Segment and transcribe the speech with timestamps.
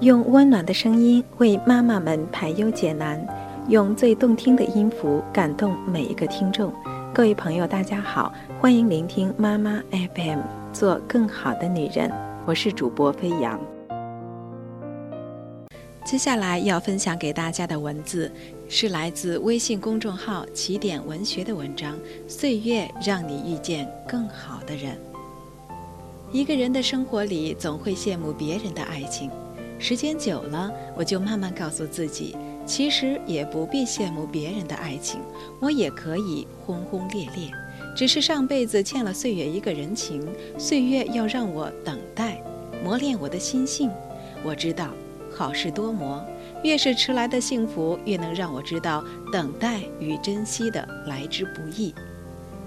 [0.00, 3.22] 用温暖的声音为妈妈们排忧解难，
[3.68, 6.72] 用最动听的音符感动每一个听众。
[7.12, 10.40] 各位朋友，大家好，欢迎聆听妈妈 FM，
[10.72, 12.10] 做更好的女人。
[12.46, 13.60] 我是主播飞扬。
[16.02, 18.32] 接下来要分享给大家的文字
[18.70, 21.92] 是来自微信公众号“起点文学”的文章
[22.26, 24.94] 《岁月让你遇见更好的人》。
[26.32, 29.30] 一个人的生活里，总会羡慕别人的爱情。
[29.82, 35.20] 时间久了，我就慢慢告诉自己，其实也不必羡慕别人的爱情，
[35.58, 37.50] 我也可以轰轰烈烈。
[37.96, 40.22] 只是上辈子欠了岁月一个人情，
[40.58, 42.42] 岁月要让我等待，
[42.84, 43.90] 磨练我的心性。
[44.44, 44.90] 我知道，
[45.34, 46.22] 好事多磨，
[46.62, 51.94] 越是迟来的幸福，越能让我知道等待与珍惜的来之不易。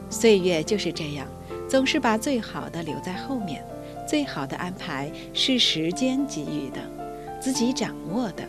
[0.09, 1.27] 岁月就是这样，
[1.69, 3.63] 总是把最好的留在后面，
[4.07, 7.02] 最好的安排是时间给予的。
[7.43, 8.47] 自己掌握的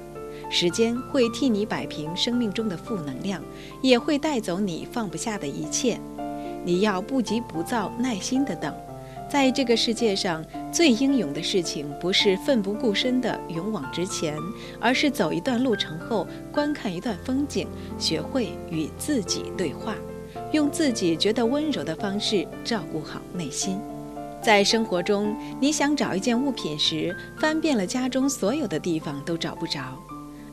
[0.48, 3.42] 时间会替你摆平生命中的负能量，
[3.82, 5.98] 也会带走你放不下的一切。
[6.64, 8.72] 你要不急不躁，耐心的等。
[9.28, 14.38] 在这个世界上，最英勇的事情不是奋不顾身的勇往直前，
[14.78, 17.66] 而是走一段路程后，观看一段风景，
[17.98, 19.96] 学会与自己对话，
[20.52, 23.80] 用自己觉得温柔的方式照顾好内心。
[24.44, 29.80] 在生活中，你想找一件物品时，翻遍了家中所有的地方都找不着；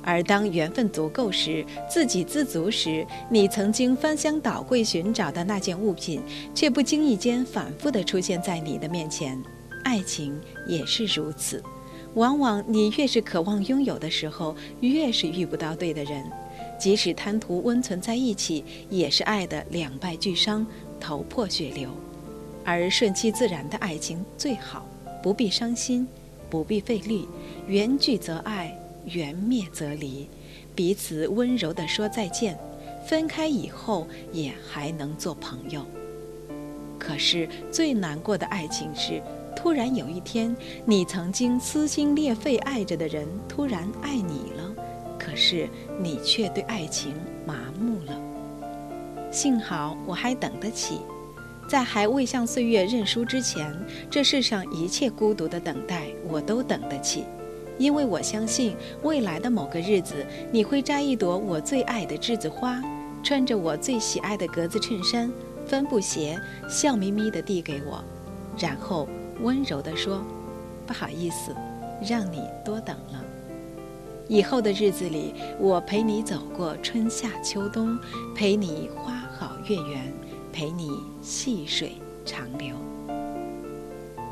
[0.01, 6.21] 而当缘分足够时，自给自足时，你曾经翻箱倒柜寻找的那件物品，
[6.55, 9.37] 却不经意间反复地出现在你的面前。
[9.83, 11.61] 爱情也是如此，
[12.13, 16.23] 往往你越是渴望拥有的时候，越是遇不到对的人。
[16.79, 20.65] 即使贪图温存在一起，也是爱的两败俱伤，
[20.97, 21.89] 头破血流。
[22.63, 24.85] 而顺其自然的爱情最好，
[25.21, 26.07] 不必伤心，
[26.49, 27.27] 不必费力，
[27.67, 30.27] 缘聚则爱，缘灭则离，
[30.75, 32.57] 彼此温柔地说再见，
[33.07, 35.85] 分开以后也还能做朋友。
[36.99, 39.21] 可是最难过的爱情是，
[39.55, 40.55] 突然有一天，
[40.85, 44.75] 你曾经撕心裂肺爱着的人突然爱你了，
[45.17, 45.67] 可是
[45.99, 47.13] 你却对爱情
[47.45, 48.21] 麻木了。
[49.31, 50.99] 幸好我还等得起。
[51.71, 53.73] 在还未向岁月认输之前，
[54.09, 57.23] 这世上一切孤独的等待，我都等得起，
[57.77, 60.15] 因为我相信未来的某个日子，
[60.51, 62.83] 你会摘一朵我最爱的栀子花，
[63.23, 65.31] 穿着我最喜爱的格子衬衫、
[65.65, 66.37] 帆布鞋，
[66.67, 68.03] 笑眯眯地递给我，
[68.59, 69.07] 然后
[69.39, 70.21] 温柔地说
[70.85, 71.55] ：“不好意思，
[72.05, 73.23] 让你多等了。”
[74.27, 77.97] 以后的日子里，我陪你走过春夏秋冬，
[78.35, 80.11] 陪你花好月圆。
[80.51, 80.89] 陪你
[81.21, 81.93] 细水
[82.25, 82.75] 长流。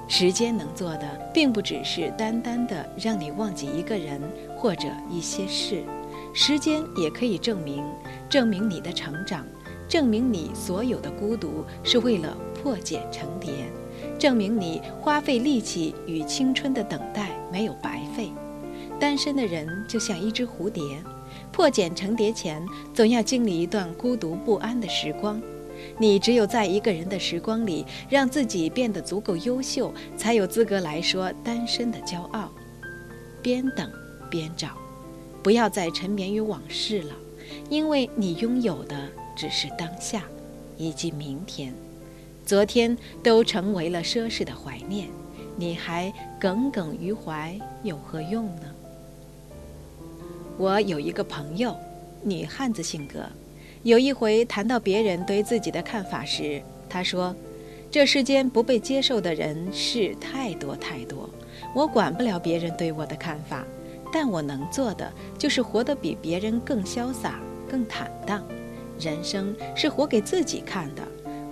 [0.07, 4.19] 时间能做的，并不只是单单的让你忘记一个人
[4.57, 5.83] 或者一些事，
[6.33, 7.83] 时间也可以证明，
[8.27, 9.45] 证明你的成长，
[9.87, 13.51] 证明你所有的孤独是为了破茧成蝶，
[14.17, 18.31] 证明你花费力气与青春的等待没有白费。
[18.99, 20.81] 单身的人就像一只蝴蝶，
[21.51, 22.65] 破茧成蝶前，
[22.95, 25.39] 总要经历一段孤独不安的时光。
[25.97, 32.51] 你只有在一个人的时光里，让自己变得足够优秀，才有资格来说单身的骄傲。
[33.41, 33.89] 边等
[34.29, 34.69] 边找，
[35.41, 37.13] 不要再沉湎于往事了，
[37.69, 40.23] 因为你拥有的只是当下，
[40.77, 41.73] 以及明天。
[42.45, 45.07] 昨天都成为了奢侈的怀念，
[45.55, 48.63] 你还耿耿于怀，有何用呢？
[50.57, 51.75] 我有一个朋友，
[52.23, 53.19] 女汉子性格。
[53.83, 57.33] 有一回谈到别人对自己的看法时，他说
[57.89, 61.29] ：“这世间不被接受的人事太多太多，
[61.73, 63.63] 我管不了别人对我的看法，
[64.11, 68.43] 但我能做的就是活得比别人更潇洒、更坦荡。
[68.99, 71.01] 人生是活给自己看的，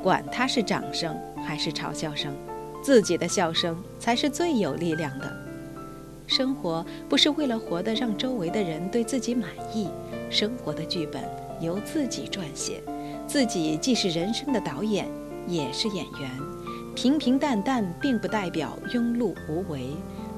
[0.04, 2.36] 管他是掌声还是嘲笑声，
[2.84, 5.34] 自己的笑声才是最有力量的。
[6.28, 9.88] 生活不是为了活得让周围的人对自己满意，
[10.30, 11.24] 生活的剧本。”
[11.60, 12.82] 由自己撰写，
[13.26, 15.08] 自己既是人生的导演，
[15.48, 16.30] 也是演员。
[16.96, 19.90] 平平淡淡并不代表庸碌无为，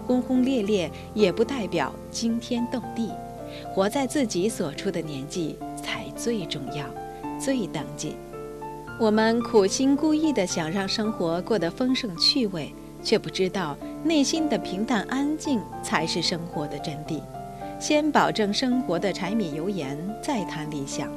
[0.05, 3.09] 轰轰烈烈也不代表惊天动地。
[3.73, 6.85] 活在自己所处的年纪才最重要，
[7.39, 8.15] 最当紧。
[8.99, 17.21] 我们苦心孤诣地想让生活过得丰盛趣味，却不知道内心的平淡安静才是生活的真谛。
[17.79, 21.09] 先保证生活的柴米油盐，再谈理想。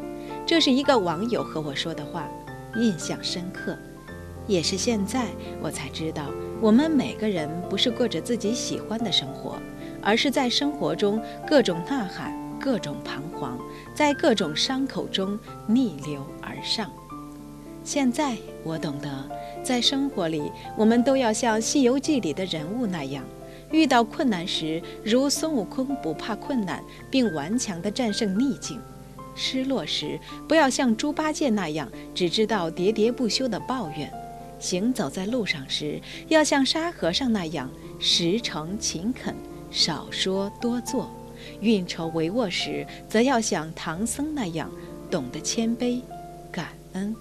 [0.47, 2.29] 这是一个网友和我说的话，
[2.77, 3.77] 印象深刻。
[4.47, 5.27] 也是现在
[5.61, 6.31] 我才知道，
[6.61, 9.57] 我们每个人不是过着自己喜欢的生活，
[10.01, 13.59] 而是在生活中各种呐喊、各种彷徨，
[13.93, 15.37] 在各种伤口中
[15.67, 16.89] 逆流而上。
[17.83, 19.09] 现在我懂得，
[19.65, 23.25] 在生活里，我们都要像《西游记》里的人物那样，
[23.73, 28.79] 遇到困难时，如孙悟空不怕困难，并顽强地战胜逆境；
[29.35, 34.09] 失落时，不要像猪八戒那样，只知道喋喋不休地抱怨；
[34.61, 39.35] 行走在路上时，要像沙和尚那样，实诚勤恳，
[39.71, 41.07] 少说多做；
[41.61, 44.71] 运筹帷幄时，则要像唐僧那样，
[45.11, 46.01] 懂得谦卑、
[46.51, 47.17] 感恩。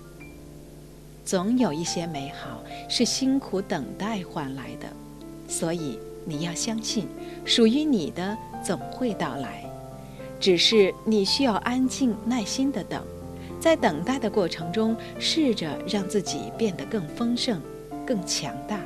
[1.24, 4.88] 总有一些美好是辛苦等待换来的，
[5.48, 7.08] 所以你要相信，
[7.46, 9.64] 属于你的总会到来。
[10.40, 13.04] 只是你需要安静耐心的等，
[13.60, 17.62] 在等待的过程中，试着让自己变得更丰盛、
[18.06, 18.80] 更强大。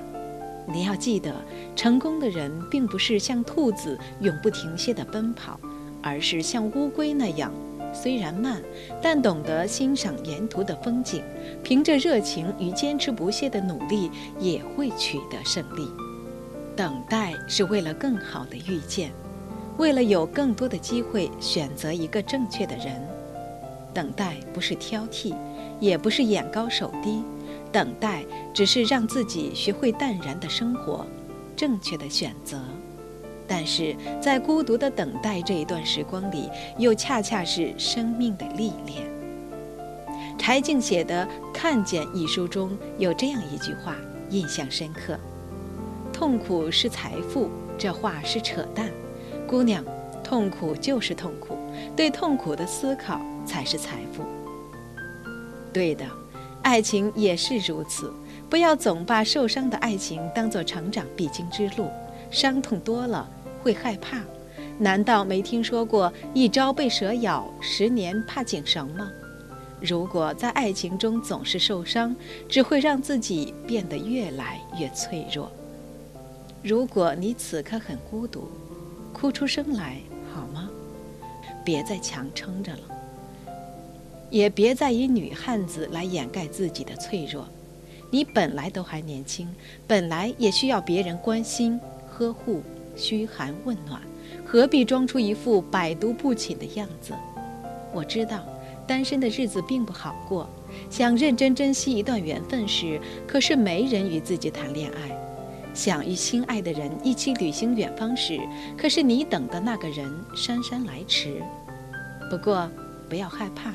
[0.68, 1.34] 你要记得，
[1.76, 5.60] 成功的人并不是像兔子永不停歇地奔跑，
[6.02, 7.54] 而是像乌龟那样。
[7.94, 8.62] 虽然慢，
[9.02, 11.24] 但懂得欣赏沿途的风景，
[11.64, 15.88] 凭着热情与坚持不懈的努力，也会取得胜利。
[16.76, 19.12] 等待是为了更好的遇见，
[19.78, 23.02] 为了有更多的机会选择一个正确的人。
[23.94, 25.34] 等待不是挑剔，
[25.80, 27.24] 也不是眼高手低，
[27.72, 31.06] 等待只是让自己学会淡然的生活，
[31.56, 32.60] 正确的选择。
[33.48, 39.08] 但是在孤独的等待这一段时光里，又恰恰是生命的历练。
[40.38, 43.96] 柴静写的《看见》一书中有这样一句话，
[44.30, 45.18] 印象深刻
[46.16, 48.90] ：“痛苦是财富。”这话是扯淡，
[49.46, 49.84] 姑娘，
[50.24, 51.58] 痛苦就是痛苦，
[51.94, 54.24] 对痛苦的思考才是财富。
[55.74, 56.06] 对的，
[56.62, 58.14] 爱情也是如此，
[58.50, 61.90] 不要总把受伤的爱情当作成长必经之路。
[62.32, 63.30] 伤痛多了
[63.62, 64.22] 会害怕，
[64.80, 69.12] 难道没听说过“一朝被蛇咬，十年怕井绳”吗？
[69.82, 72.16] 如果在爱情中总是受伤，
[72.48, 75.52] 只会让自己变得越来越脆弱。
[76.68, 78.50] 如果你此刻很孤独，
[79.14, 79.98] 哭出声来
[80.34, 80.68] 好吗？
[81.64, 82.80] 别再强撑着了，
[84.32, 87.48] 也别再以女汉子来掩盖自己的脆弱。
[88.10, 89.48] 你本来都还年轻，
[89.86, 91.80] 本来也需要别人关心。
[92.10, 92.64] 呵护、
[92.96, 94.02] 嘘寒问暖，
[94.44, 97.14] 何必装出一副百毒不侵的样子？
[97.94, 98.44] 我知道
[98.88, 100.50] 单身的日子并不好过，
[100.90, 105.16] 想认真珍惜一段缘分时，可是没人与自己谈恋爱；
[105.76, 108.40] 想与心爱的人一起旅行远方时，
[108.78, 111.44] 可是你等的那个人姗姗来迟。
[112.32, 112.68] 不过
[113.08, 113.72] 不要害怕，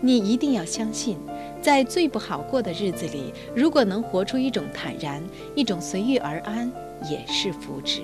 [0.00, 1.16] 你一定要相信，
[1.62, 5.22] 在最不好过的日子里，如果能活出一种坦然，
[5.54, 6.70] 一种随遇而安。
[7.10, 8.00] 也是福祉，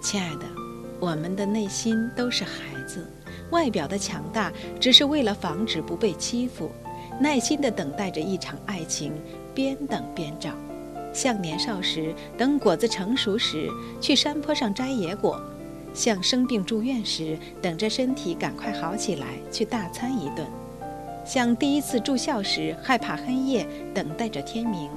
[0.00, 0.44] 亲爱的，
[1.00, 3.04] 我们的内心都是孩子，
[3.50, 6.70] 外表的强大只是为了防止不被欺负，
[7.20, 9.12] 耐心地等待着一场爱情，
[9.52, 10.50] 边等边找，
[11.14, 13.70] 像年少时等果子成熟时
[14.00, 15.40] 去山坡上摘野果，
[15.94, 20.44] 像生病住院时等着身体赶快好起来去大餐一顿，
[21.24, 23.64] 像第一次住校时害怕黑夜
[23.94, 24.90] 等待着天明。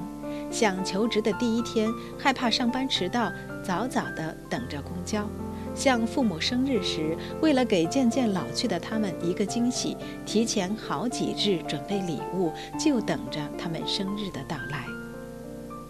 [0.49, 1.87] 像求职的第一天，
[2.17, 3.31] 害怕上班迟到，
[3.63, 5.23] 早早的等着公交；
[5.75, 9.95] 像父母生日时，为了给渐渐老去的他们一个惊喜，
[10.25, 14.86] 提前好几日准备礼物，就等着他们生日的到来。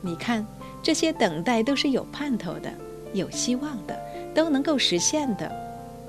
[0.08, 0.48] 你看，
[0.82, 2.72] 这些等待都是有盼头的，
[3.12, 4.00] 有希望的，
[4.34, 5.52] 都能够实现的。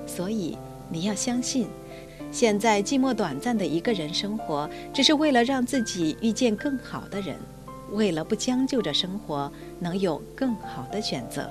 [0.07, 0.57] 所以
[0.88, 1.67] 你要相信，
[2.31, 7.35] 现在寂寞短暂的一个人生活，只是为了让自己遇见更好的人。
[7.90, 9.50] 为了不将就着生活，
[9.81, 11.50] 能有更好的选择，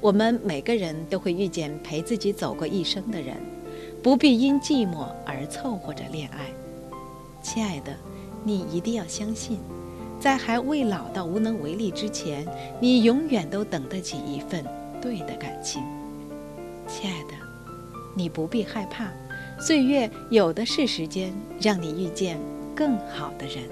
[0.00, 3.36] 我们每个人都会遇见陪自己走过一生的人，
[4.00, 6.46] 不必因寂寞而凑合着恋爱。
[7.42, 7.92] 亲爱的，
[8.44, 9.58] 你一定要相信，
[10.22, 12.46] 在还未老到无能为力之前，
[12.78, 14.64] 你永远都等得起一份
[15.00, 15.82] 对的感情。
[16.86, 17.34] 亲爱的，
[18.14, 19.08] 你不必害怕，
[19.58, 22.38] 岁月有的是时间让你遇见
[22.72, 23.64] 更好的人。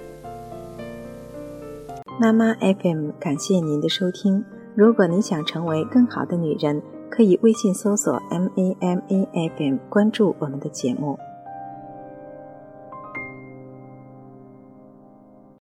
[2.21, 4.45] 妈妈 FM，感谢您的收听。
[4.75, 11.16] 如果你想成为更好的女人，可以微信搜索 M A M A FM，关注我们的节目。